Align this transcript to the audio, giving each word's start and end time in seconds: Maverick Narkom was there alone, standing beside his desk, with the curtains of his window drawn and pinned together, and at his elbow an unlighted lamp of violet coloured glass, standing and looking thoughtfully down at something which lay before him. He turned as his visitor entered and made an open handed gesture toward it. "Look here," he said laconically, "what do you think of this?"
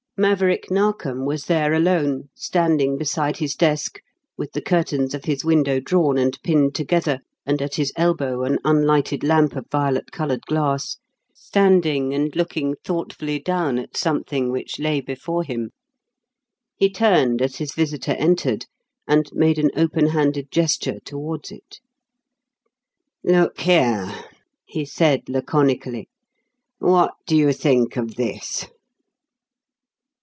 Maverick 0.17 0.69
Narkom 0.69 1.25
was 1.25 1.45
there 1.45 1.73
alone, 1.73 2.29
standing 2.35 2.95
beside 2.95 3.37
his 3.37 3.55
desk, 3.55 3.99
with 4.37 4.51
the 4.51 4.61
curtains 4.61 5.15
of 5.15 5.25
his 5.25 5.43
window 5.43 5.79
drawn 5.79 6.15
and 6.19 6.39
pinned 6.43 6.75
together, 6.75 7.21
and 7.43 7.59
at 7.59 7.73
his 7.73 7.91
elbow 7.95 8.43
an 8.43 8.59
unlighted 8.63 9.23
lamp 9.23 9.55
of 9.55 9.65
violet 9.71 10.11
coloured 10.11 10.45
glass, 10.45 10.97
standing 11.33 12.13
and 12.13 12.35
looking 12.35 12.75
thoughtfully 12.83 13.39
down 13.39 13.79
at 13.79 13.97
something 13.97 14.51
which 14.51 14.77
lay 14.77 15.01
before 15.01 15.43
him. 15.43 15.71
He 16.75 16.87
turned 16.91 17.41
as 17.41 17.55
his 17.55 17.73
visitor 17.73 18.11
entered 18.11 18.67
and 19.07 19.25
made 19.33 19.57
an 19.57 19.71
open 19.75 20.07
handed 20.09 20.51
gesture 20.51 20.99
toward 21.03 21.49
it. 21.51 21.79
"Look 23.23 23.61
here," 23.61 24.13
he 24.67 24.85
said 24.85 25.29
laconically, 25.29 26.09
"what 26.77 27.15
do 27.25 27.35
you 27.35 27.51
think 27.51 27.97
of 27.97 28.17
this?" 28.17 28.67